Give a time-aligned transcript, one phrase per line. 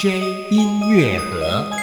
[0.00, 1.79] J 音乐盒。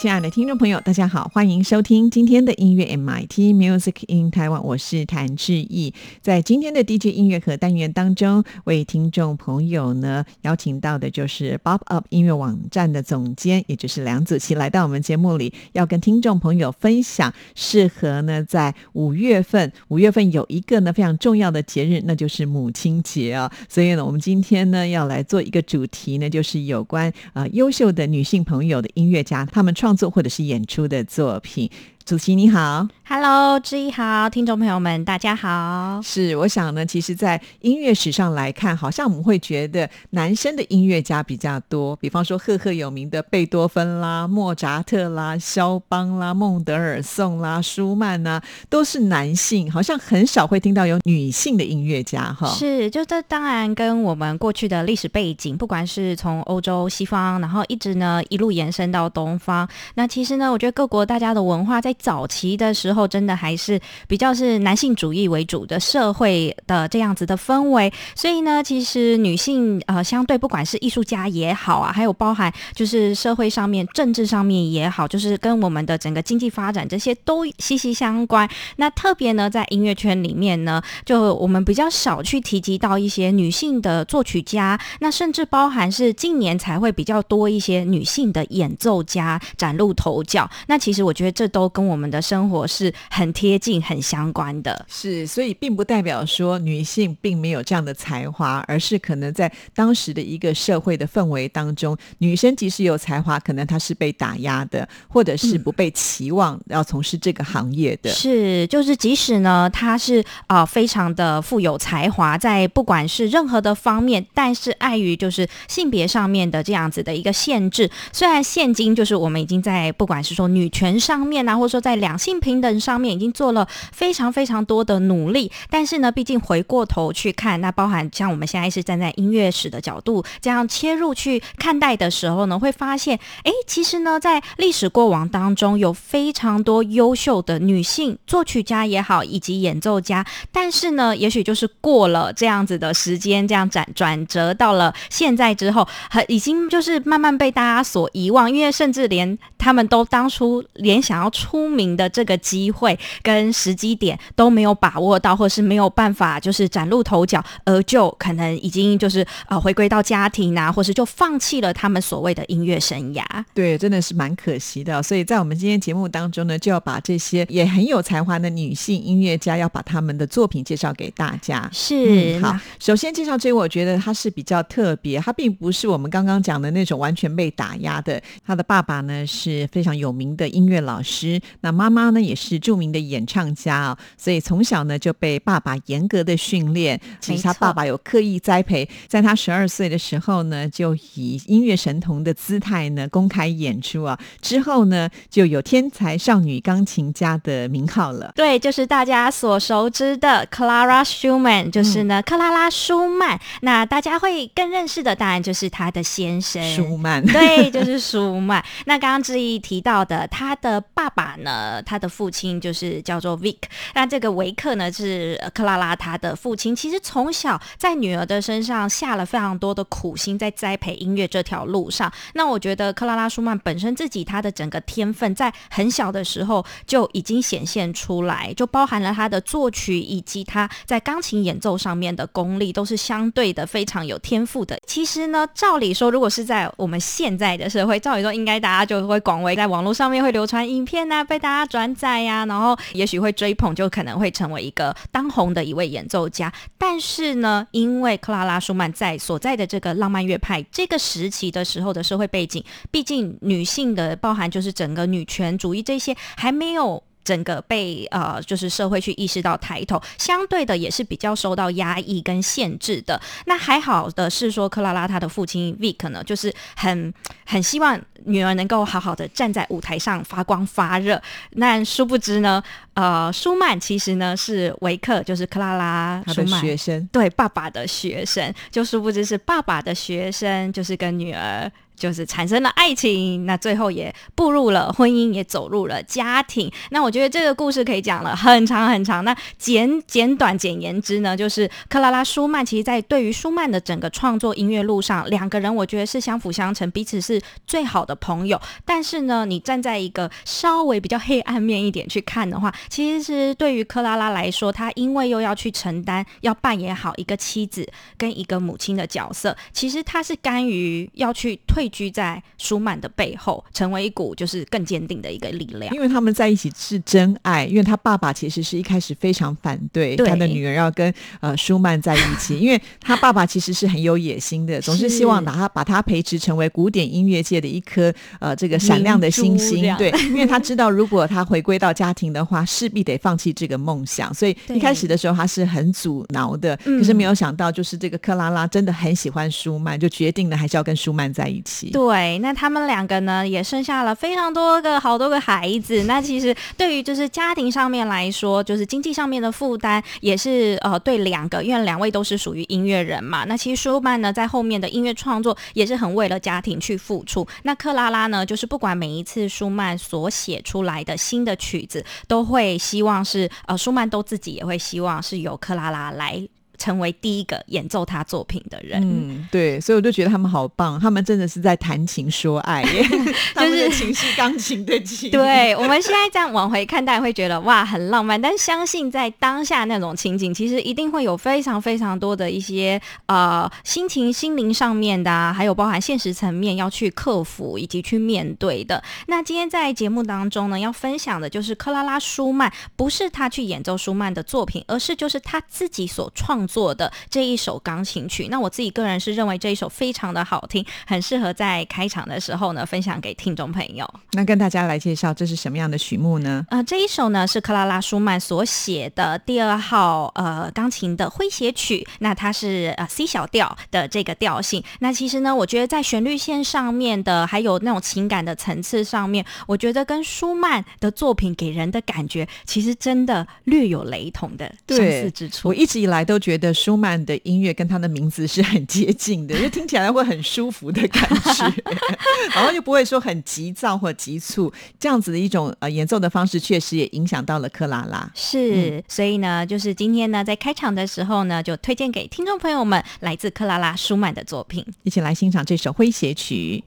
[0.00, 5.92] 亲爱的听众朋友，大家好，欢迎收听今天的音乐 MIT Music in Taiwan，我是谭志毅。
[6.22, 23.52] 在今天的 DJ 音乐盒单元当中，为听众朋友呢邀请到的就是 Bob Up 音乐网站的总监，也就是梁子琪，来到我们节目里，要跟听众朋友分享适合呢在五月份，五月份有一个呢非常重要的节日，那就是母亲节啊。
[23.68, 29.89] 所以呢，我们今天呢要来做一个主题呢，就是有关呃优秀的女性朋友的音乐家，他们创。
[29.90, 31.68] 创作或者是演出的作品。
[32.04, 36.00] 主席你好，Hello，志毅好，听众朋友们大家好。
[36.02, 52.48] 是，我想呢，其实，在音乐史上来看，好像我们会觉得男生的音乐家比较多，比方说赫赫有名的贝多芬啦、莫扎特啦、肖邦啦、孟德尔颂啦、舒曼呐，都是男性，好像很少会听到有女性的音乐家哈。
[52.48, 78.48] 是，就这当然跟我们过去的历史背景，不管是从欧洲、西方，然后一直呢一路延伸到东方，那其实呢，我觉得各国大家的文化在早期的时候，真的还是比较是男性主义为主的社会的这样子的氛围，所以呢，其实女性呃，相对不管是艺术家也好啊，还有包含就是社会上面、政治上面也好，就是跟我们的整个经济发展这些都息息相关。
[78.76, 90.48] 那特别呢，在音乐圈里面呢，就我们比较少去提及到一些女性的作曲家，那甚至包含是近年才会比较多一些女性的演奏家崭露头角。
[90.66, 108.10] 那其实我觉得这都我们的生活是很贴近、很相关的，是，所以并不代表说女性并没有这样的才华，而是可能在当时的一个社会的氛围当中，女生即使有才华，可能她是被打压的，或者是不被期望要从事这个行业的。
[108.10, 163.24] 是，就是即使呢，她是啊非常的富有才华，在不管是任何的方面，但是碍于就是性别上面的这样子的一个限制，虽然现今就是我们已经在不管是说女权上面啊，或说在两性平等上面已经做了非常非常多的努力，但是呢，毕竟回过头去看，那包含像我们现在是站在音乐史的角度这样切入去看待的时候呢，会发现，哎，其实呢，在历史过往当中有非常多优秀的女性作曲家也好，以及演奏家，但是呢，也许就是过了这样子的时间，这样转转折到了现在之后，很已经就是慢慢被大家所遗忘，因为甚至连他们都当初连想要出名的这个机会跟时机点都没有把握到，或是没有办法就是崭露头角，而就可能已经就是呃回归到家庭啊，或是就放弃了他们所谓的音乐生涯。
[163.54, 165.02] 对，真的是蛮可惜的。
[165.02, 171.68] 所以在我们今天节目当中呢，就要把这些也很有才华的女性音乐家，要把他们的作品介绍给大家。
[171.72, 178.20] 是，好，首先介绍这位，我觉得他是比较特别，他并不是我们刚刚讲的那种完全被打压的。
[178.46, 187.00] 他的爸爸呢是非常有名的音乐老师，那妈妈呢也是著名的演唱家啊，所以从小呢就被爸爸严格的训练。
[187.20, 194.18] 其实他爸爸有刻意栽培，在他十二岁的时候呢，就以音乐神童的姿态呢公开演出啊。
[194.40, 198.32] 之后呢，就有天才少女钢琴家的名号了。
[198.34, 203.40] 对，就是大家所熟知的 Clara Schumann，就是呢克拉拉舒曼。
[203.62, 207.24] 那大家会更认识的，当然就是他的先生舒曼。
[207.24, 208.64] 对，就是舒曼。
[208.86, 213.58] 那刚刚志毅提到的，他的爸爸呢，他的父亲就是叫做 Vic，
[213.94, 216.74] 那这个维克呢是克拉拉他的父亲。
[216.74, 222.12] 其实从小在女儿的身上下了非常多的苦心，在栽培音乐这条路上。
[222.34, 234.78] 那我觉得克拉拉舒曼本身自己他的整个天分，在很小的时候就已经显现出来，就包含了他的作曲以及他在钢琴演奏上面的功力，都是相对的非常有天赋的。
[234.86, 246.52] 其实呢，照理说，如果是在我们现在的社会，照理说应该大家就会广为，在网络上面会流传影片呐，被大家转载呀，然后也许会追捧，就可能会成为一个当红的一位演奏家。
[246.76, 257.00] 但是呢，因为克拉拉舒曼在所在的这个浪漫乐派这个时期的时候的社会背景，毕竟女性的包含就是整个女权主义这些还没有。
[257.22, 263.20] 整个被呃，就是社会去意识到抬头，相对的也是比较受到压抑跟限制的。
[263.44, 267.12] 那还好的是说，克拉拉她的父亲 Vic 呢，就是很
[267.44, 271.20] 很希望女儿能够好好的站在舞台上发光发热。
[271.52, 272.62] 那殊不知呢，
[272.94, 281.70] 呃，舒曼其实呢是维克，就是克拉拉舒曼学生，对爸爸的学生，就殊不知是爸爸的学生，就是跟女儿。
[282.00, 286.72] 就是产生了爱情，那最后也步入了婚姻，也走入了家庭。
[286.90, 289.22] 那我觉得这个故事可以讲了很长很长。
[289.22, 298.58] 那简简短简言之呢，就是克拉拉舒曼，其实在对于舒曼的整个创作音乐路上，两个人我觉得是相辅相成，彼此是最好的朋友。
[298.86, 307.86] 但是呢，你站在一个稍微比较黑暗面一点去看的话，其实对于克拉拉来说，她因为又要去承担，要扮演好一个妻子
[308.16, 311.89] 跟一个母亲的角色，其实她是甘于要去退。
[311.90, 315.94] 居在舒曼的背后，成为一股就是更坚定的一个力量。
[315.94, 329.94] 因为他们在一起是真爱，因为他爸爸其实是一开始非常反对他的女儿要跟呃舒曼在一起，因为他爸爸其实是很有野心的，总是希望把他把他培植成为古典音乐界的一颗呃这个闪亮的星星。
[329.96, 336.76] 对， 因为他知道如果他回归到家庭的话，势必得放弃这个梦想，所以一开始的时候他是很阻挠的。
[336.84, 341.79] 可是没有想到，就是这个克拉拉真的很喜欢舒曼，就决定了还是要跟舒曼在一起。
[341.88, 346.02] 对，那他们两个呢，也生下了非常多个好多个孩子。
[346.04, 353.44] 那其实对于就是家庭上面来说，就是经济上面的负担也是呃对两个，因为两位都是属于音乐人嘛。
[353.44, 357.46] 那其实舒曼呢，在后面的音乐创作也是很为了家庭去付出。
[357.62, 366.48] 那克拉拉呢，就是不管每一次舒曼所写出来的新的曲子，都会希望是呃舒曼都自己也会希望是由克拉拉来。
[366.80, 372.82] 成为第一个演奏他作品的人，嗯，对，所以我就觉得他们好棒，他们真的是在谈情说爱，
[373.54, 375.30] 就是情是钢琴的情。
[375.30, 378.40] 对，我们现在这样往回看，大家会觉得哇，很浪漫。
[378.40, 389.02] 但相信在当下那种情景，其实一定会有非常非常多的一些呃心情、心灵上面的，还有包含现实层面要去克服以及去面对的。
[389.26, 396.69] 那今天在节目当中呢，要分享的就是克拉拉舒曼，不是他去演奏舒曼的作品，而是就是他自己所创。
[396.70, 404.08] 做的这一首钢琴曲，那我自己个人是认为这一首非常的好听，很适合在开场的时候呢分享给听众朋友。
[404.32, 406.64] 那跟大家来介绍这是什么样的曲目呢？
[406.70, 414.82] 呃，这一首呢是克拉拉舒曼所写的第二号呃钢琴的诙谐曲，那它是呃 C 小调的这个调性。
[415.00, 425.68] 那其实呢，我觉得在旋律线上面的，还有那种情感的层次上面，我觉得跟舒曼的作品给人的感觉，其实真的略有雷同的相似之处。
[425.68, 426.59] 我一直以来都觉得。
[426.60, 431.22] 的舒曼的音乐跟他的名字是很接近的， 就听起来会很舒服的感
[431.54, 431.82] 觉，
[432.54, 438.30] 然后又不会说很急躁或急促，这样子的一种呃演奏的方式，确实也影响到了克拉拉。
[438.34, 446.84] 是，所以呢，就是今天呢，在开场的时候呢，就推荐给听众朋友们来自克拉拉舒曼的作品，一起来欣赏这首诙谐曲。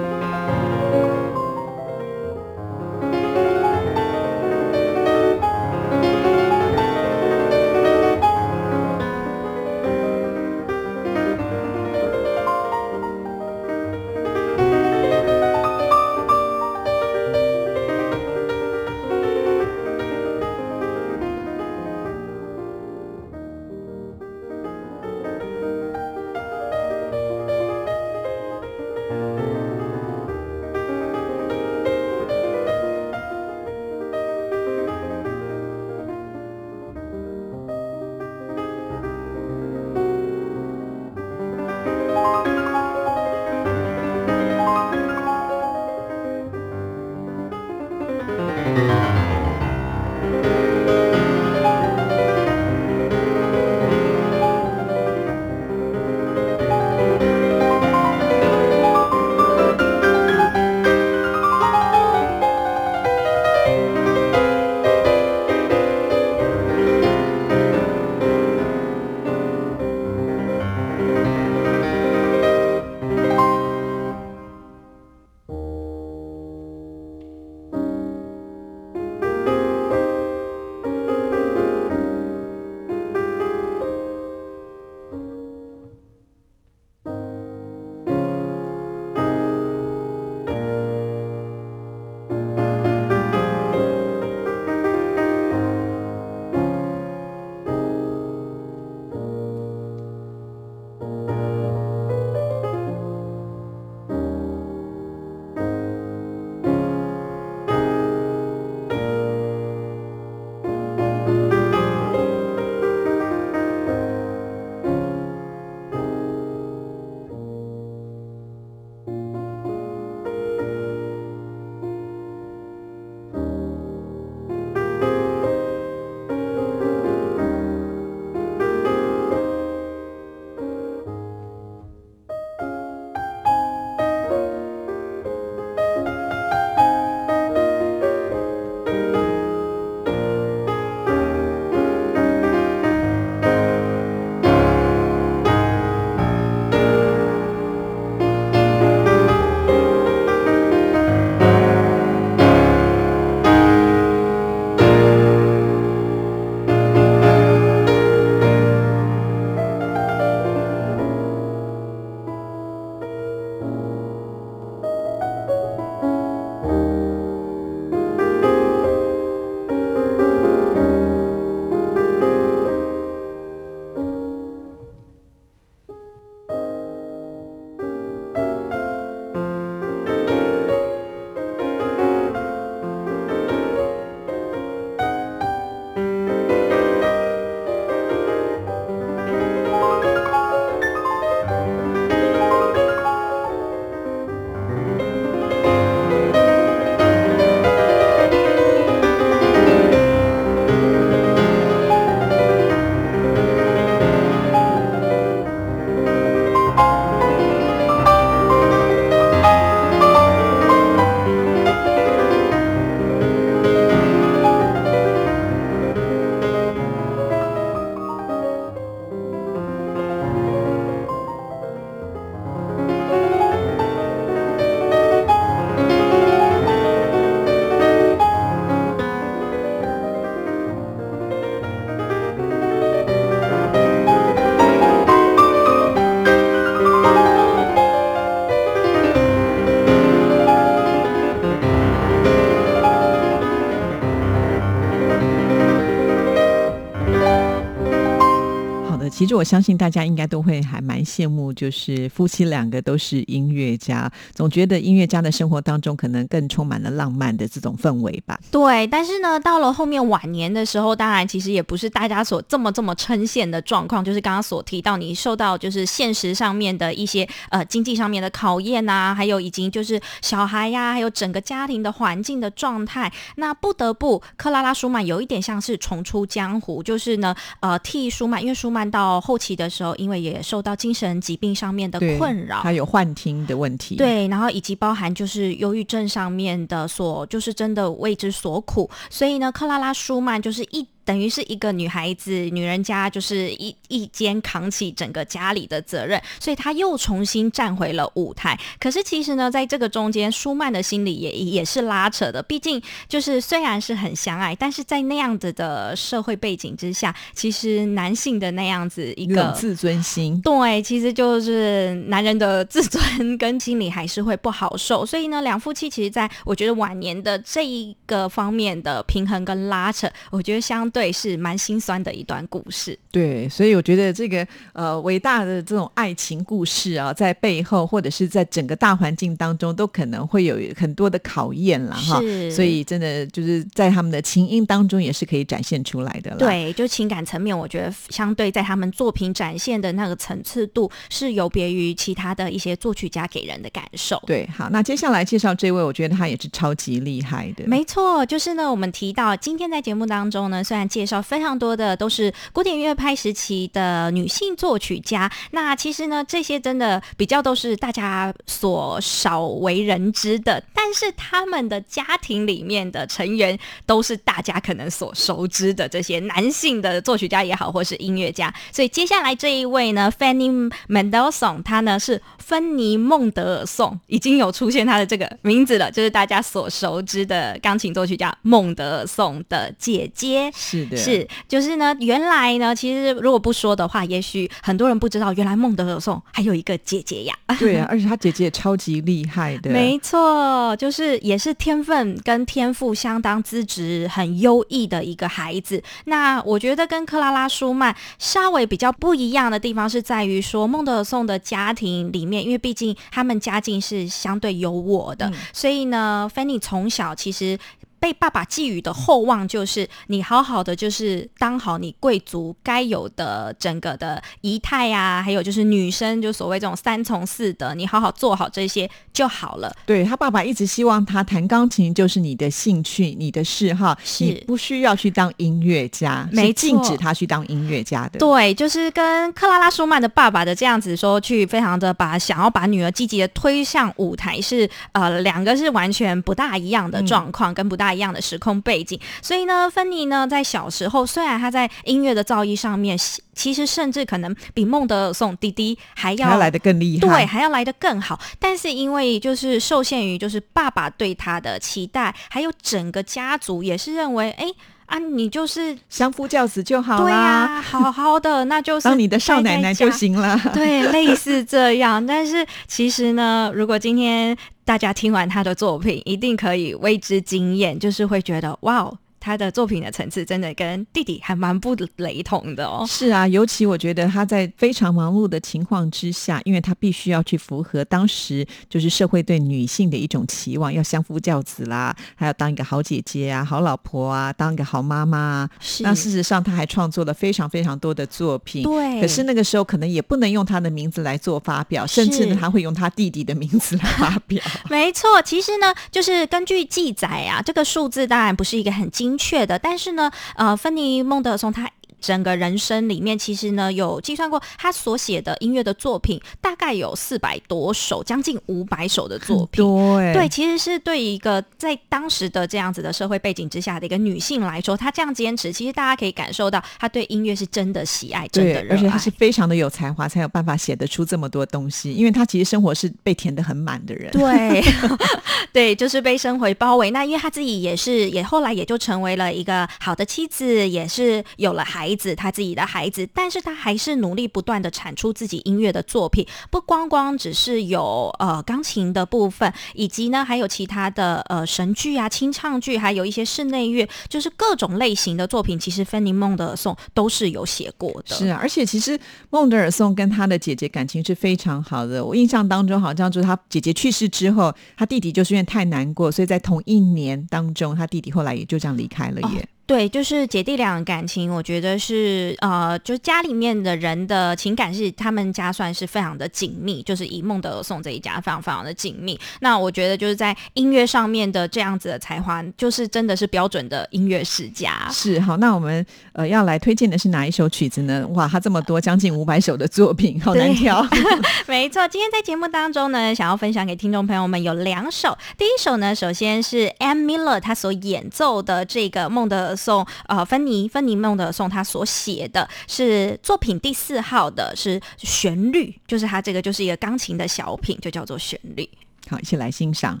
[249.14, 258.36] 其实我相信大家应该都会还蛮羡慕，就是夫妻两个都是音乐家，总觉得音乐家的生活当中可能更充满了浪漫的这种氛围吧。
[258.50, 290.86] 对，但是呢，到了后面晚年的时候，当然其实也不是大家所这么这么称羡的状况，就是刚刚所提到，你受到就是现实上面的一些呃经济上面的考验啊，还有已经就是小孩呀，还有整个家庭的环境的状态，那不得不克拉拉舒曼有一点像是重出江湖，就是呢，呃，替舒曼，因为舒曼到后期的时候，因为也受到精神疾病上面的困扰，还有幻听的问题。，对，然后以及包含就是忧郁症上面的所，就是真的为之所苦，所以呢，克拉拉舒曼就是一。
[291.04, 298.58] 等于是一个女孩子，女人家就是一一肩扛起整个家里的责任，所以她又重新站回了舞台。
[298.80, 302.42] 可是其实呢，在这个中间，舒曼的心里也也是拉扯的。
[302.42, 310.40] 毕竟就是虽然是很相爱，但是在那样子的社会背景之下，其实男性的那样子一个自尊心。
[310.40, 322.96] 对，其实就是男人的自尊跟心理还是会不好受，所以呢，两夫妻其实在我觉得晚年的这一个方面的平衡跟拉扯，我觉得相对是蛮心酸的一段故事。
[323.10, 331.94] 对，所以我觉得这个呃伟大的这种爱情故事啊，在背后或者是在整个大环境当中，都可能会有很多的考验了。
[331.94, 332.20] 哈。
[332.20, 336.36] 是所以真的就是在他们的情音当中，也是可以展现出来的啦。。
[336.38, 344.22] 对，就情感层面，我觉得相对在他们作品展现的那个层次度，是有别于其他的一些作曲家给人的感受。
[344.26, 347.64] 对，好，那接下来介绍这位，我觉得他也是超级厉害的。
[347.66, 368.52] 没错，就是呢，我们提到今天在节目当中呢，虽然介绍非常多的都是古典音乐派时期的女性作曲家，那其实呢，这些真的比较都是大家所少为人知的，但是他们的家庭里面的成员都是大家可能所熟知的这些男性的作曲家也好，或是音乐家。
[368.72, 380.50] 所以接下来这一位呢，Fanny Mendelssohn，他呢是芬妮孟德尔颂，已经有出现他的这个名字了，就是大家所熟知的钢琴作曲家孟德尔颂的姐姐。
[380.74, 387.34] 是的，是，就是呢，原来呢，其实如果不说的话，也许很多人不知道，原来孟德尔颂还有一个姐姐呀。
[387.58, 389.70] 对啊， 而且他姐姐也超级厉害的。
[389.70, 395.82] 没错，就是也是天分跟天赋相当资质很优异的一个孩子。
[396.06, 407.58] 那我觉得跟克拉拉舒曼稍微比较不一样的地方是在于说，孟德尔颂的家庭里面，因为毕竟他们家境是相对优渥的，嗯所以呢，Fanny 从小其实。
[408.04, 419.74] 被爸爸寄予的厚望就是你好好的，就是当好你贵族该有的整个的仪态啊，还有就是女生就所谓这种三从四德，你好好做好这些就好了。
[419.86, 428.18] 对他爸爸一直希望他弹钢琴就是你的兴趣、你的嗜好，是你不需要去当音乐家，没禁止他去当音乐家的。
[428.18, 438.98] 对，就是跟克拉拉舒曼的爸爸的这样子说，去非常的把想要把女儿积极的推向舞台是，呃两个是完全不大一样的状况，跟不大一样的时空背景。
[439.22, 442.98] 所以呢，芬妮呢在小时候，虽然她在音乐的造诣上面，
[443.34, 447.06] 其实甚至可能比孟德尔颂弟弟还要来的更厉害。
[447.06, 448.20] 对，还要来的更好。
[448.38, 454.46] 但是因为就是受限于就是爸爸对他的期待，还有整个家族也是认为，哎
[454.86, 459.90] 啊，你就是相夫教子就好对啦，呀、好好的，那就是 当你的少奶奶就。
[459.90, 460.38] 行了。
[460.52, 462.04] 对，类似这样。
[462.04, 468.98] 但是其实呢，如果今天大家听完他的作品，一定可以为之惊艳，就是会觉得哇哦。
[469.24, 472.84] 他的作品的层次真的跟弟弟还蛮不雷同的哦。
[472.86, 485.50] 是啊，尤其我觉得他在非常忙碌的情况之下，因为他必须要去符合当时就是社会对女性的一种期望，要相夫教子啦，还要当一个好姐姐啊、好老婆啊，当一个好妈妈啊。
[485.58, 488.62] 是那事实上，他还创作了非常非常多的作品。
[488.62, 494.42] 对，可是那个时候可能也不能用他的名字来做发表，甚至呢，他会用他弟弟的名字来发表。
[494.68, 501.70] 没错，其实呢，就是根据记载啊，这个数字当然不是一个很精确的，但是呢，呃，芬妮孟德松他。
[502.04, 509.64] 整个人生里面，其实呢有计算过，他所写的音乐的作品大概有四百多首，将近五百首的作品。
[509.64, 519.10] 多哎、对，其实是对一个在当时的这样子的社会背景之下的一个女性来说，她这样坚持，其实大家可以感受到她对音乐是真的喜爱，真的，热爱而且她是。
[519.14, 521.92] 非常的有才华，才有办法写得出这么多东西。
[521.92, 524.10] 因为她其实生活是被填得很满的人。
[524.10, 524.60] 对，
[525.52, 526.90] 对，就是被生活包围。
[526.90, 548.16] 那因为她自己也是，也后来也就成为了一个好的妻子，也是有了孩孩子，他自己的孩子，但是他还是努力不断的产出自己音乐的作品，不光光只是有呃钢琴的部分，以及呢还有其他的呃神剧啊、清唱剧，还有一些室内乐，就是各种类型的作品，其实芬妮孟德尔颂都是有写过的。
[548.16, 548.98] 是啊，而且其实
[549.30, 552.04] 孟德尔颂跟他的姐姐感情是非常好的。
[552.04, 559.48] 我印象当中，好像就是他姐姐去世之后，他弟弟就是因为太难过，所以在同一年当中，他弟弟后来也就这样离开了耶。
[559.66, 569.18] 对，就是姐弟俩感情，我觉得是呃，就家里面的人的情感是他们家算是非常的紧密，就是以孟德尔颂这一家非常非常的紧密。
[569.40, 574.86] 那我觉得就是在音乐上面的这样子的才华，就是真的是标准的音乐世家。
[574.92, 578.06] 是好，那我们呃要来推荐的是哪一首曲子呢？
[578.08, 580.86] 哇，他这么多将近五百首的作品，好难挑。
[581.48, 585.16] 没错，今天在节目当中呢，想要分享给听众朋友们有两首。
[585.38, 589.53] 第一首呢，首先是 Ann Miller 他所演奏的这个孟德尔。
[589.56, 598.68] 送呃，芬妮芬妮梦的送他所写的是作品第四号的，是旋律，就是他这个就是一个钢琴的小品，就叫做旋律。
[599.08, 600.00] 好，一起来欣赏。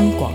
[0.00, 0.32] 央广，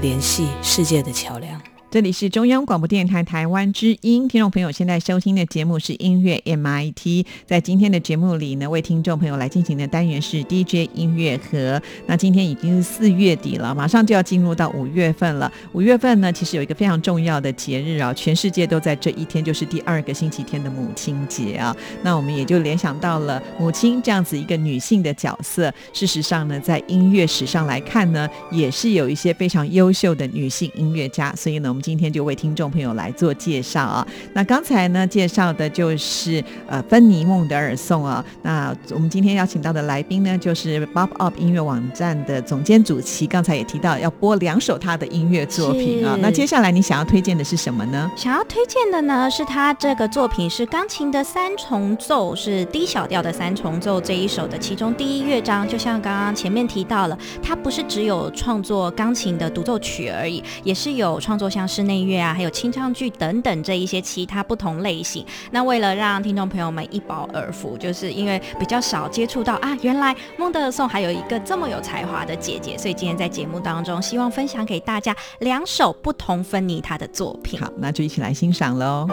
[0.00, 1.51] 联系世界的桥梁。
[1.92, 7.26] 这里是中央广播电台台湾之音，听众朋友现在收听的节目是音乐 MIT。
[7.44, 11.78] 在今天的节目里呢，为听众朋友来进行的单元是 DJ 音乐盒。
[12.06, 15.52] 那今天已经是四月底了，马上就要进入到五月份了。
[15.72, 21.76] 五月份呢，其实有一个非常重要的节日啊，全世界都在这一天，就是第二个星期天的母亲节啊。
[22.02, 25.70] 那我们也就联想到了母亲这样子一个女性的角色。
[25.92, 31.34] 事实上呢，在音乐史上来看呢，也是有一些非常优秀的女性音乐家。
[31.36, 34.06] 所以呢，我们今天就为听众朋友来做介绍啊。
[34.32, 38.24] 那刚才呢，介绍的就是呃芬尼孟德尔颂啊。
[38.42, 43.26] 那我们今天邀请到的来宾呢，就是 Bob Up 音乐网站的总监主席。
[43.26, 46.16] 刚才也提到要播两首他的音乐作品啊。
[46.20, 48.10] 那接下来你想要推荐的是什么呢？
[48.16, 55.66] 想要推荐的呢，是他这个作品是钢琴的三重奏，是低小调的三重奏这一首的其中第一乐章。
[55.66, 65.24] 就像刚刚前面提到了，他不是只有创作钢琴的独奏曲而已，也是有创作像室内乐啊，还有清唱剧等等这一些其他不同类型。
[65.50, 77.58] 那为了让听众朋友们一饱耳福，就是因为比较少接触到啊，原来孟德尔颂还有一个这么有才华的姐姐，所以今天在节目当中，希望分享给大家两首不同芬妮她的作品。
[77.58, 79.08] 好，那就一起来欣赏喽。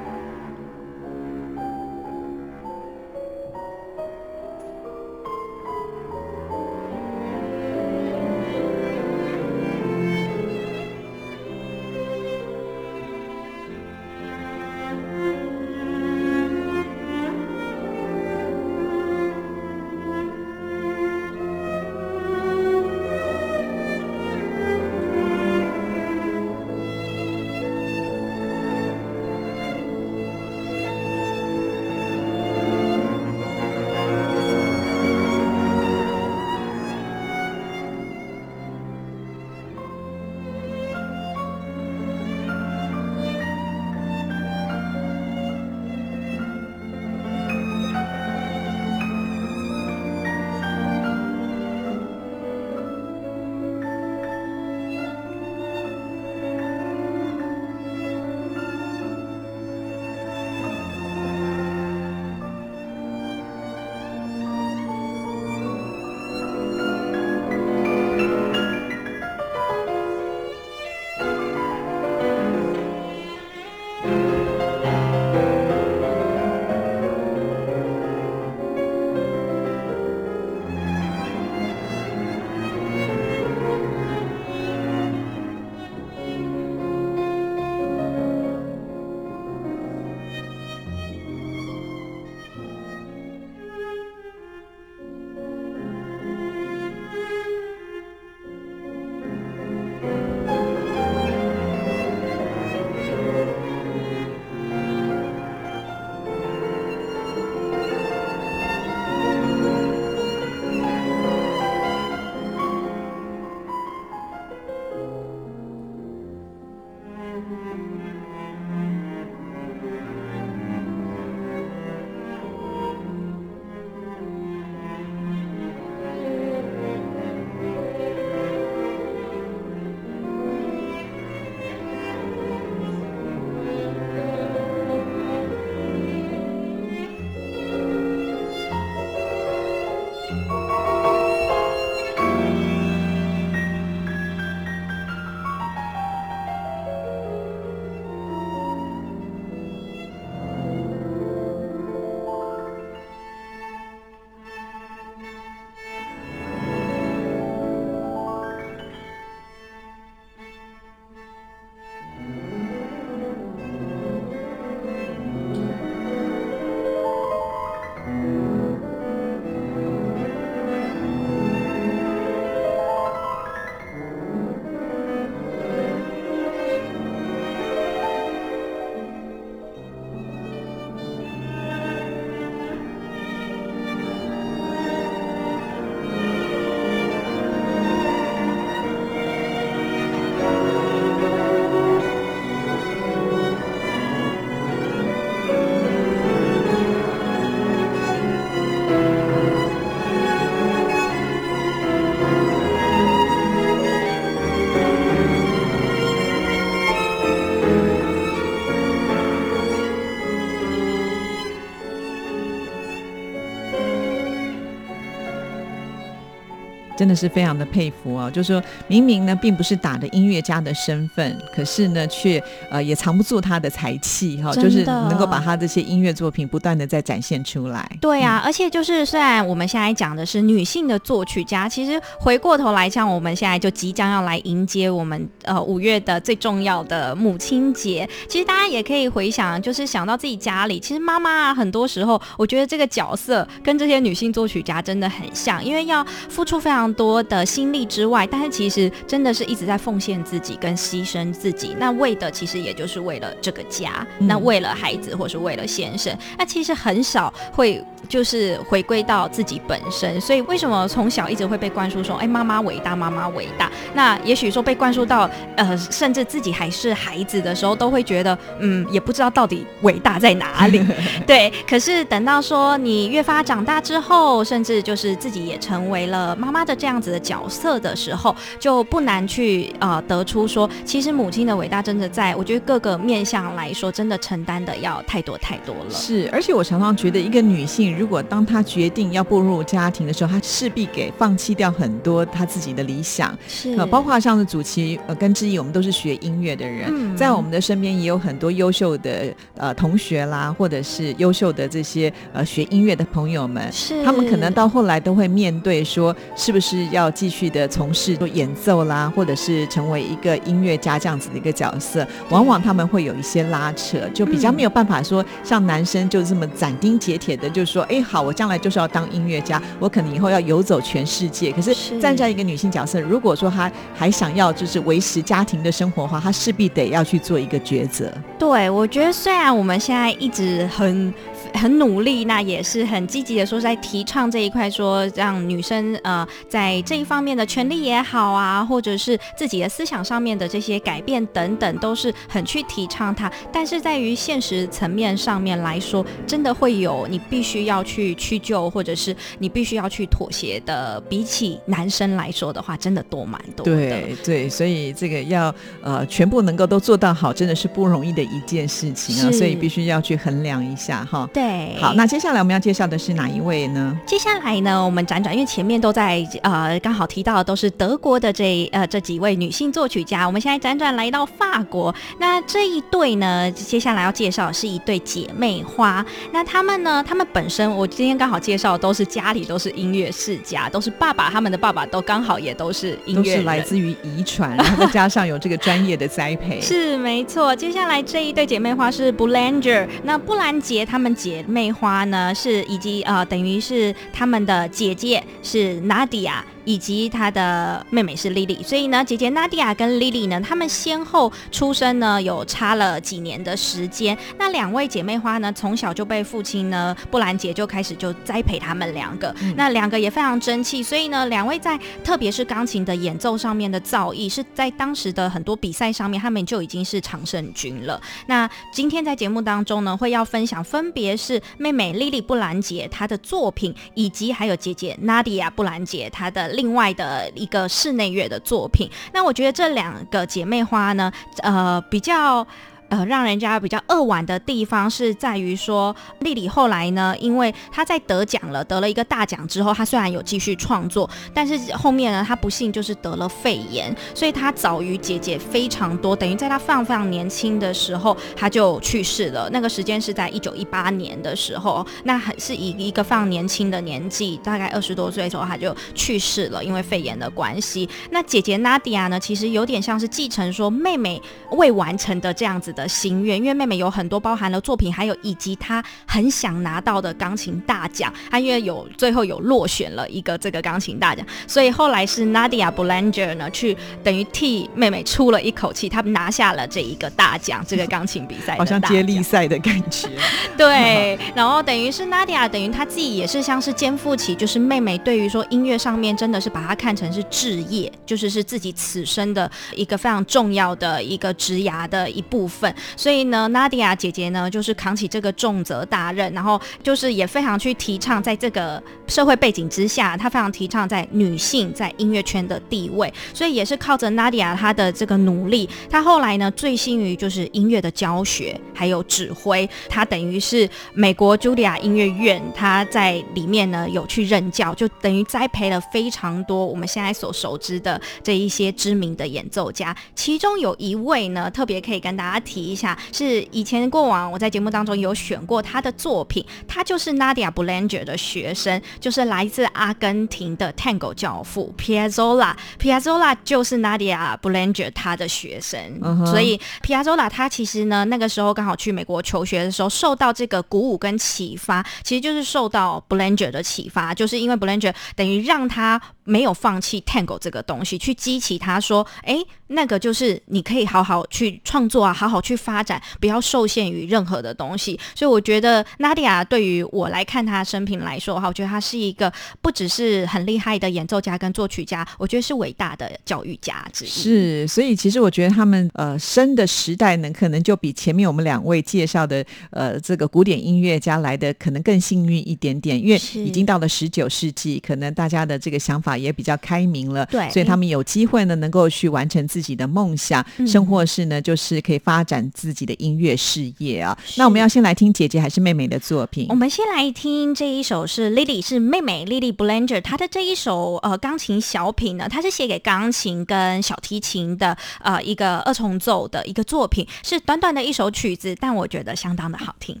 [216.96, 218.30] 真的是非常的佩服哦。
[218.30, 227.88] 就是说明明呢，并不是打着音乐家的身份，可是呢，却呃也藏不住他的才气哈、就是能够把他这些音乐作品不断的在展现出来。
[228.00, 238.08] 对啊，而且就是虽然我们现在讲的是女性的作曲家，其实回过头来像，我们现在就即将要来迎接我们呃五月的最重要的母亲节。
[238.28, 251.74] 其实大家也可以回想，就是想到自己家里，其实妈妈啊，很多时候我觉得这个角色跟这些女性作曲家真的很像，因为要付出非常多的心力之外，但是其实真的是一直在奉献自己跟牺牲自己。
[251.78, 260.20] 那为的其实也就是为了这个家，嗯那为了孩子或是为了先生，那其实很少会就是回归到自己本身。
[260.20, 263.70] 所以为什么从小一直会被灌输说，哎，妈妈伟大，妈妈伟大？
[263.94, 270.84] 那也许说被灌输到呃，甚至自己还是孩子的时候，都会觉得，嗯，也不知道到底伟大在哪里。
[271.26, 285.90] 对，可是等到说你越发长大之后，甚至就是自己也成为了妈妈的这样子的角色的时候，就不难去呃得出说，其实母亲的伟大真的在我觉得各个面向来说，真的承担的要太多太多了。
[285.90, 293.74] 是，而且我常常觉得，一个女性如果当她决定要步入家庭的时候，她势必给放弃掉很多她自己的理想，是。
[293.76, 297.16] 呃，包括像是祖奇呃跟志毅，我们都是学音乐的人，嗯。
[297.16, 304.04] 在我们的身边也有很多优秀的呃同学啦，或者是优秀的这些呃学音乐的朋友们，是。
[304.04, 321.52] 他们可能到后来都会面对说，是不是要继续的从事做演奏啦，或者是成为一个音乐家这样子的一个角色，往往他们会有一些拉扯，就比较嗯没有办法说像男生就这么斩钉截铁的，就说，哎，好，我将来就是要当音乐家，我可能以后要游走全世界。
[321.52, 328.12] 可是是站在一个女性角色，如果说她还想要就是维持家庭的生活的话，她势必得要去做一个抉择。
[328.38, 331.12] 对，我觉得虽然我们现在一直很
[331.54, 343.30] 很努力，那也是很积极的说在提倡这一块，说让女生呃在这一方面的权利也好啊，或者是自己的思想上面的这些改变等等，都是很去提倡它。
[343.52, 353.72] 但是在于现实层面上面来说，真的会有你必须要去屈就，或者是你必须要去妥协的，比起男生来说的话，真的多蛮多的。
[353.74, 361.28] 对对，所以这个要呃全部能够都做到好，真的是不容易的一件事情啊，所以必须要去衡量一下哈。
[361.32, 361.43] 对，
[361.80, 363.96] 好，那接下来我们要介绍的是哪一位呢？
[364.06, 371.94] 接下来呢，我们辗转，因为前面都在呃刚好提到的都是德国的这呃这几位女性作曲家，我们现在辗转来到法国。
[372.18, 376.04] 那这一对呢，接下来要介绍的是一对姐妹花。
[376.32, 383.40] 那她们呢，她们本身我今天刚好介绍的都是家里都是音乐世家，都是爸爸他们的爸爸都刚好也都是音乐都。
[383.40, 386.60] 是来自于遗传，然后再加上有这个专业的栽培。
[386.62, 396.53] 是没错，接下来这一对姐妹花是 Boulanger，那布兰杰他们姐妹花呢是以及呃等于是他们的姐姐是 Nadia。
[396.64, 404.16] 以及她的妹妹是 Lily，所以呢，姐姐 Nadia 跟 Lily 呢，她们先后出生呢有差了几年的时间。
[404.38, 409.34] 那两位姐妹花呢，从小就被父亲呢布兰杰就开始就栽培她们两个。
[409.56, 418.00] 那两个也非常争气，所以呢，两位在特别是钢琴的演奏上面的造诣，是在当时的很多比赛上面，他们就已经是常胜军了。
[418.26, 428.90] 那今天在节目当中呢，会要分享分别是妹妹 Lily 布兰杰她的作品，以及还有姐姐 Nadia 布兰杰她的另外的一个室内乐的作品。
[429.12, 431.12] 那我觉得这两个姐妹花呢，
[431.42, 432.46] 呃，比较。
[432.94, 449.50] 呃，让人家比较扼腕的地方是在于说，丽丽后来呢，因为她在得奖了，得了一个大奖之后，她虽然有继续创作，但是后面呢，她不幸就是得了肺炎，所以她早于姐姐非常多，等于在她非常非常年轻的时候，她就去世了。
[449.50, 457.88] 那个时间是在一九一八年的时候，那还是以一个非常年轻的年纪，大概二十多岁的时候，她就去世了，因为肺炎的关系。
[458.10, 468.12] 那姐姐 Nadia 呢，其实有点像是继承说妹妹未完成的这样子的心愿，因为妹妹有很多包含了作品，还有以及她很想拿到的钢琴大奖。
[468.30, 480.08] 她因为有最后有落选了一个这个钢琴大奖，所以后来是 Nadia Boulanger 呢去等于替妹妹出了一口气，她拿下了这一个大奖，这个钢琴比赛好像接力赛的感觉。
[480.56, 492.63] 对，然后等于是 Nadia，等于她自己也是像是肩负起，就是妹妹对于说音乐上面真的是把她看成是置业，就是是自己此生的一个非常重要的一个职涯的一部分。
[492.96, 503.12] 所以呢，Nadia 姐姐呢，就是扛起这个重责大任，然后就是也非常去提倡，在这个社会背景之下，她非常提倡在女性在音乐圈的地位。
[503.32, 519.96] 所以也是靠着 Nadia 她的这个努力，她后来呢，醉心于就是音乐的教学还有指挥，她等于是美国茱莉亚音乐院，她在里面呢有去任教，就等于栽培了非常多我们现在所熟知的这一些知名的演奏家。
[520.14, 532.54] 其中有一位呢，特别可以跟大家提一下，是以前过往我在节目当中有选过他的作品，他就是 Nadia Boulanger 的学生，就是来自阿根廷的 Tango 教父 Piazzolla。
[532.78, 535.80] Piazzolla 就是 Nadia Boulanger 他的学生，
[536.26, 549.36] 所以 Piazzolla 他其实呢那个时候刚好去美国求学的时候，受到这个鼓舞跟启发，其实就是受到 Boulanger 的启发，就是因为 Boulanger 等于让他没有放弃 Tango 这个东西，去激起他说，哎，
[549.68, 554.98] 那个就是你可以好好去创作啊，好好去发展，不要受限于任何的东西。
[555.14, 564.08] 所以我觉得 Nadia 对于我来看她的生平来说的话，我觉得她是一个不只是很厉害的演奏家跟作曲家，我觉得是伟大的教育家之一。
[564.08, 584.16] 是，所以其实我觉得他们呃生的时代呢，可能就比前面我们两位介绍的呃这个古典音乐家来的可能更幸运一点点，因为已经到了十九世纪，可能大家的这个想法也比较开明了，对所以他们有机会呢能够去完成自己的梦想，嗯甚或是呢就是可以发展自己的音乐事业啊。
[584.36, 586.54] 那我们要先来听姐姐还是妹妹的作品我？
[586.54, 600.00] 们先来听这一首是 Lily，是妹妹 Lily Boulanger，她的这一首呃钢琴小品呢，它是写给钢琴跟小提琴的呃一个二重奏的一个作品，是短短的一首曲子，但我觉得相当的好听。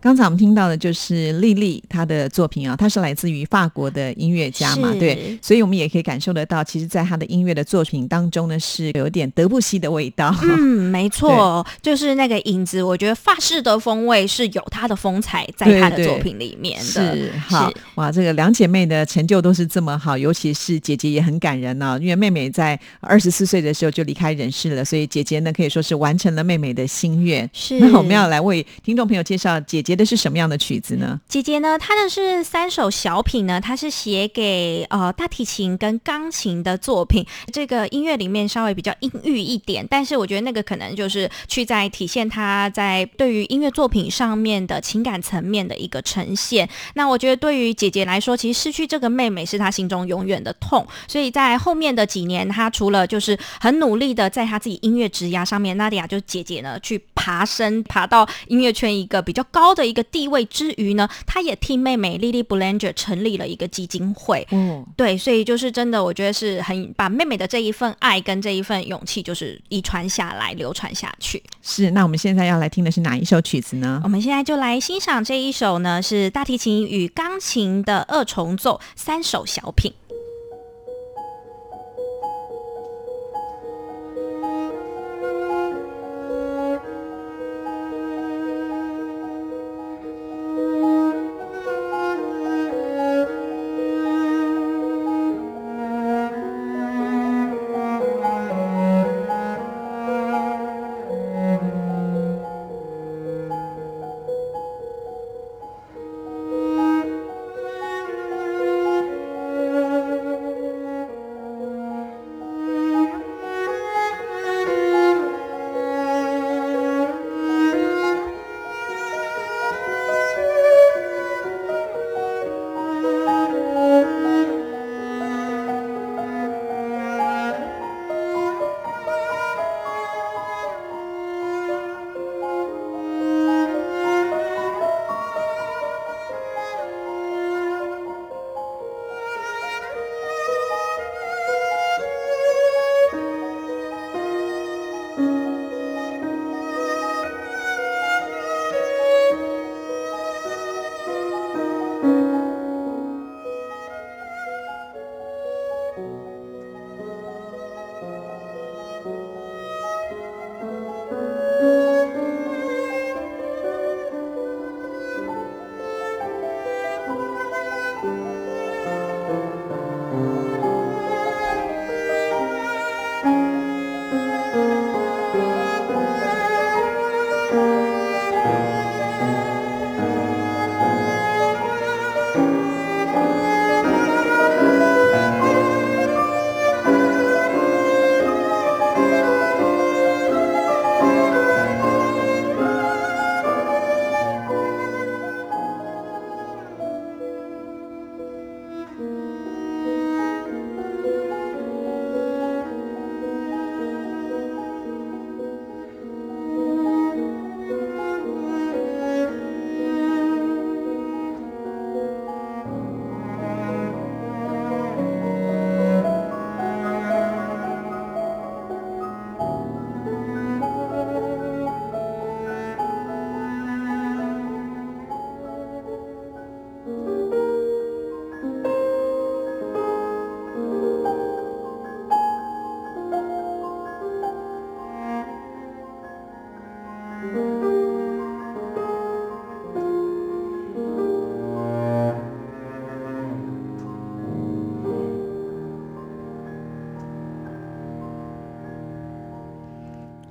[0.00, 10.34] 刚才我们听到的就是丽丽她的作品啊，她是来自于法国的音乐家嘛，对，所以我们也可以感受得到，其实，在她的音乐的作品当中呢，是有点德布西的味道。
[10.42, 10.58] 嗯，
[10.90, 16.84] 没错，就是那个影子，我觉得法式的风味是有它的风采在她的作品里面的。
[16.84, 27.48] 是好哇，这个两姐妹的成就都是这么好，尤其是姐姐也很感人呢、因为妹妹在二十四岁的时候就离开人世了，所以姐姐呢可以说是完成了妹妹的心愿。
[27.52, 31.20] 是那我们要来为听众朋友介绍姐姐的是什么样的曲子呢？
[31.28, 37.26] 姐姐呢，她的是三首小品呢，她是写给呃大提琴跟钢琴的作品。
[37.52, 46.68] 这个音乐里面稍微比较阴郁一点，但是我觉得那个可能就是去在体现她在对于音乐作品上面的情感层面的一个呈现。
[46.94, 64.46] 那我觉得对于姐姐来说，其实失去这个妹妹是她心中永远的痛，所以在后面的几年，她除了就是很努力的在她自己音乐职涯上面，娜迪亚就是姐姐呢去爬升，爬到音乐圈一个比较高的一个地位之余呢，他也替妹妹 Lily Boulanger 成立了一个基金会。
[64.50, 71.42] 嗯，对，所以就是真的，我觉得是很把妹妹的这一份爱跟这一份勇气，就是遗传下来、流传下去。
[71.62, 71.90] 是。
[71.90, 74.08] 那我们现在要来听的是哪一首曲子呢我？
[74.08, 79.92] 们现在就来欣赏这一首呢，是大提琴与钢琴的二重奏三首小品。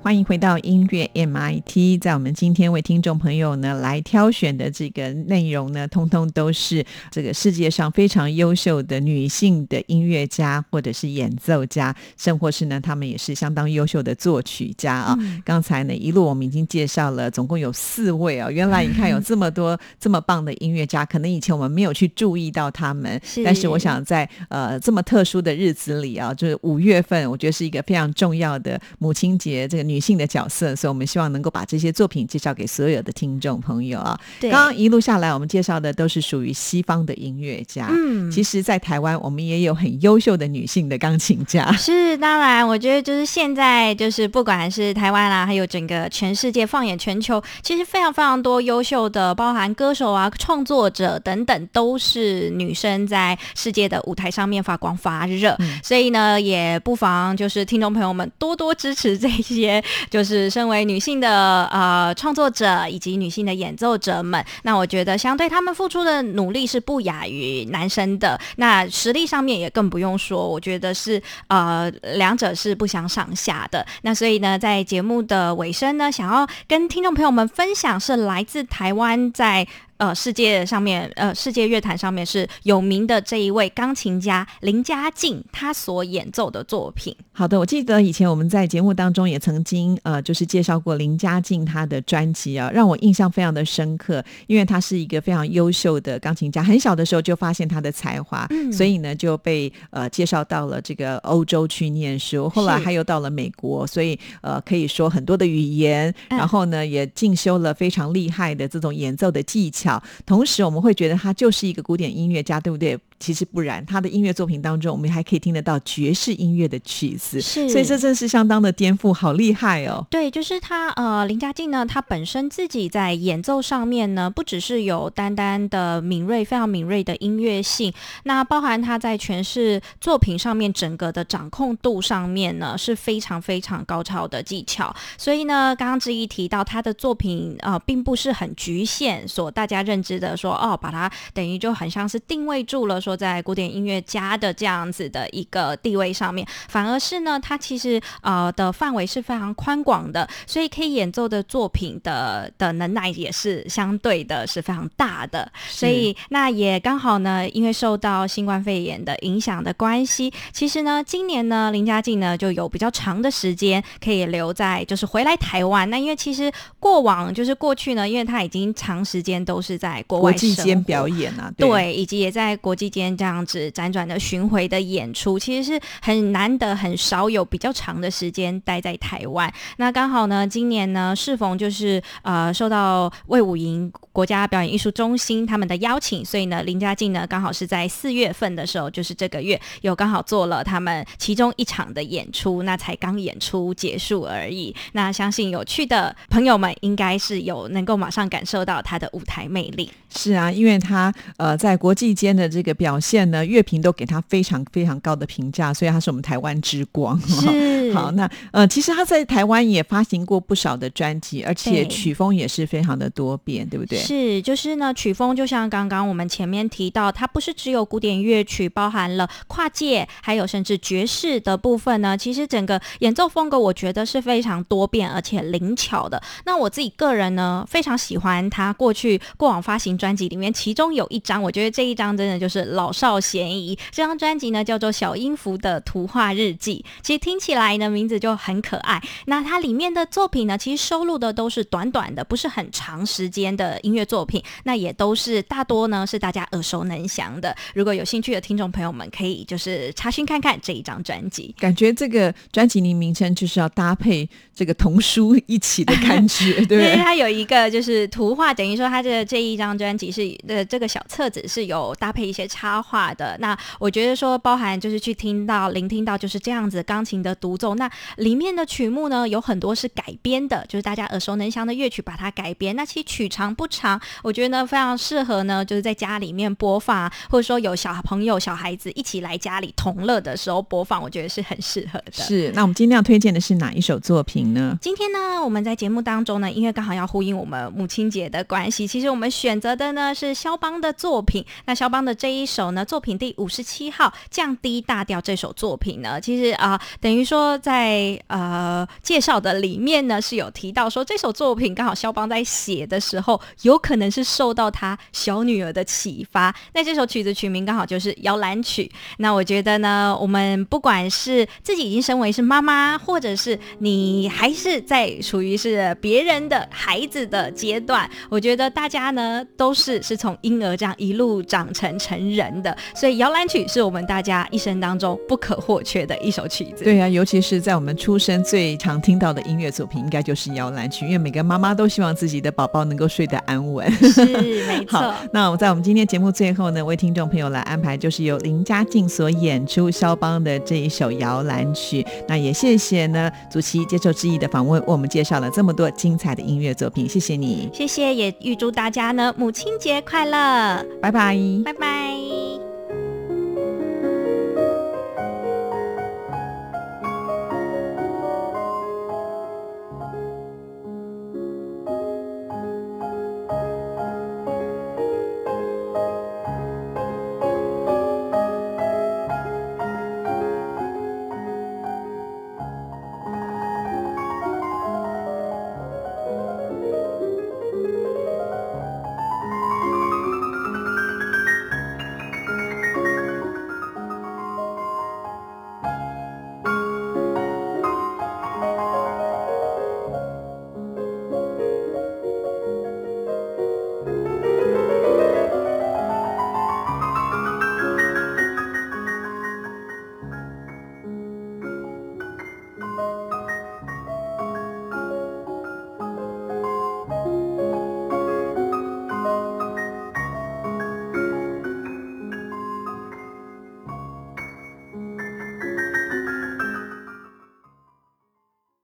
[0.02, 15.18] 欢迎回到音乐 MIT，在我们今天为听众朋友呢来挑选的这个内容呢，通通都是这个世界上非常优秀的女性的音乐家或者是演奏家，甚或是呢，他们也是相当优秀的作曲家啊。
[15.44, 18.50] 刚才呢一路我们已经介绍了，总共有四位啊。
[18.50, 34.18] 原来你看有这么多 这么棒的音乐家，可能以前我们没有去注意到他们，是但是我想在呃这么特殊的日子里啊，就是五月份，我觉得是一个非常重要的母亲节，这个女性的角色，所以我们希望能够把这些作品介绍给所有的听众朋友啊。
[34.38, 37.88] 对刚刚一路下来，我们介绍的都是属于西方的音乐家。
[37.90, 41.70] 嗯其实，在台湾我们也有很优秀的女性的钢琴家。
[41.76, 55.56] 是，当然，我觉得就是现在，就是不管是台湾啊，还有整个全世界，放眼全球，其实非常非常多优秀的，包含歌手啊、创作者等等，都是女生在世界的舞台上面发光发热。
[55.82, 59.79] 所以呢，也不妨就是听众朋友们多多支持这些，
[60.10, 64.44] 就是身为女性的呃创作者以及女性的演奏者们。
[64.62, 68.38] 那我觉得，相对他们付出的努力是不亚于男生的。
[68.56, 73.86] 那实力上面也更不用说，我觉得是呃两者是不相上下的。
[74.02, 79.66] 那所以呢，在节目的尾声呢，想要跟听众朋友们分享是来自台湾在。
[80.00, 87.14] 呃，世界上面，呃，世界乐坛上面是有名的这一位钢琴家林家静，他所演奏的作品。
[87.32, 106.38] 好的，我记得以前我们在节目当中也曾经呃，就是介绍过林家静他的专辑啊，让我印象非常的深刻，因为他是一个非常优秀的钢琴家，很小的时候就发现他的才华，嗯所以呢就被呃介绍到了这个欧洲去念书，后来他又到了美国，所以呃可以说很多的语言，嗯。
[106.38, 109.89] 然后呢也进修了非常厉害的这种演奏的技巧，
[110.26, 112.98] 同时我们会觉得他就是一个古典音乐家，对不对？
[113.20, 120.06] 其实不然，他的音乐作品当中，我们还可以听得到爵士音乐的曲子，是所以这真是相当的颠覆，好厉害哦！
[120.10, 127.92] 对，就是他呃，林家静呢，他本身自己在演奏上面呢，不只是有单单的敏锐、非常敏锐的音乐性，
[128.24, 134.96] 那包含他在诠释作品上面整个的掌控度上面呢，是非常非常高超的技巧。
[135.18, 155.50] 所以呢，刚刚志毅提到他的作品呃，并不是很局限，所大家认知的说哦，把它等于就很像是定位住了，说在古典音乐家的这样子的一个地位上面，反而是呢，他其实呃的范围是非常宽广的，所以可以演奏的作品的的能耐也是相对的是非常大的。
[155.68, 165.88] 所以那也刚好呢，因为受到新冠肺炎的影响的关系，其实呢，今年呢，林家静呢就有比较长的时间可以留在，就是回来台湾。
[165.88, 179.52] 那因为其实过往就是过去呢，因为他已经长时间都是在国外国际间表演啊，对，以及也在国际间这样子辗转的巡回的演出，其实是很难得、很少有比较长的时间待在台湾。
[179.76, 194.74] 那刚好呢，今年呢，适逢就是呃受到魏武营国家表演艺术中心他们的邀请，所以呢，林家静呢刚好是在四月份的时候，就是这个月有刚好做了他们其中一场的演出，那才刚演出结束而已。
[194.92, 199.90] 那相信有趣的朋友们应该是有能够马上感受到他的舞台魅力。
[200.12, 207.18] 是啊，因为他呃在国际间的这个表现呢，乐评都给他非常非常高的评价，所以他是我们台湾之光。
[207.20, 213.99] 是 好，那呃，其实他在台湾也发行过不少的专辑，而且曲风也是非常的多变，对不对？
[214.00, 222.16] 是，就是呢，曲风就像刚刚我们前面提到，它不是只有古典乐曲，包含了跨界，还有甚至爵士的部分呢。
[222.16, 226.20] 其实整个演奏风格，我觉得是非常多变而且灵巧的。
[226.44, 233.78] 那我自己个人呢，非常喜欢他过去过往发行专辑里面，其中有一张，我觉得这一张真的就是老少咸宜。
[233.90, 239.02] 这张专辑呢叫做《小音符的图画日记》，其实听起来呢名字就很可爱。
[239.26, 247.54] 那它里面的作品呢，其实收录的都是短短的，不是很长时间的乐作品，那也都是大多呢是大家耳熟能详的。
[247.74, 251.54] 如果有兴趣的听众朋友们，可以就是查询看看这一张专辑。
[251.58, 256.96] 感觉这个专辑名名称就是要搭配这个童书一起的感觉， 对不对？
[256.96, 263.36] 它有一个就是图画，等于说它的这一张专辑是呃这个小册子是有搭配一些插画的。
[263.40, 272.74] 那我觉得说包含就是去听到、聆听到就是这样子钢琴的独奏，那里面的曲目呢有很多是改编的，就是大家耳熟能详的乐曲把它改编。
[272.76, 273.79] 那其实曲长不长，
[274.22, 282.12] 我觉得呢非常适合呢就是在家里面播放啊，或者说有小朋友、小孩子一起来家里同乐的时候播放，我觉得是很适合的。
[282.12, 284.76] 是，那我们今天要推荐的是哪一首作品呢？
[284.80, 291.44] 今天呢，我们在节目当中呢，因为刚好要呼应我们母亲节的关系，其实我们选择的呢是肖邦的作品。
[291.66, 306.54] 那肖邦的这一首呢作品第五十七号《降低大调》这首作品呢，其实啊、等于说在呃介绍的里面呢是有提到说这首作品刚好肖邦在写的时候，有可能是受到他小女儿的启发。
[306.74, 308.90] 那这首曲子曲名刚好就是摇篮曲。
[309.18, 326.84] 那我觉得呢，我们不管是自己已经身为是妈妈，或者是你还是在属于是别人的孩子的阶段，我觉得大家呢都是是从婴儿这样一路长成成人的，所以摇篮曲是我们大家一生当中不可或缺的一首曲子。
[326.84, 333.90] 对呀、尤其是在我们出生最常听到的音乐作品，应该就是摇篮曲，因为每个妈妈都希望自己的宝宝能够睡得安稳。
[333.92, 334.24] 是
[334.66, 342.04] 没错。，那我在我们今天节目最后呢，为听众朋友来安排就是由林家静所演出肖邦的这一首摇篮曲。
[342.28, 351.36] 那也谢谢呢主席接受之意的访问，为我们介绍了这么多精彩的音乐作品，谢谢你，谢谢，也预祝大家呢母亲节快乐，拜拜。
[351.64, 352.69] 拜拜。